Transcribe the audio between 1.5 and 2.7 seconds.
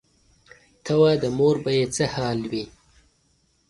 به یې څه حال وي.